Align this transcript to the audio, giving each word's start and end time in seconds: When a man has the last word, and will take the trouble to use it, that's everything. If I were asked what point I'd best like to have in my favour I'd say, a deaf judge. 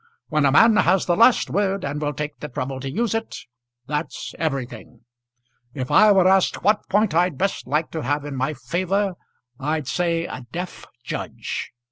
When 0.29 0.47
a 0.47 0.51
man 0.51 0.77
has 0.77 1.05
the 1.05 1.15
last 1.15 1.51
word, 1.51 1.83
and 1.85 2.01
will 2.01 2.11
take 2.15 2.39
the 2.39 2.47
trouble 2.49 2.79
to 2.79 2.89
use 2.89 3.13
it, 3.13 3.37
that's 3.85 4.33
everything. 4.39 5.01
If 5.75 5.91
I 5.91 6.11
were 6.11 6.27
asked 6.27 6.63
what 6.63 6.89
point 6.89 7.13
I'd 7.13 7.37
best 7.37 7.67
like 7.67 7.91
to 7.91 8.01
have 8.01 8.25
in 8.25 8.35
my 8.35 8.55
favour 8.55 9.13
I'd 9.59 9.85
say, 9.87 10.25
a 10.25 10.47
deaf 10.51 10.87
judge. 11.03 11.69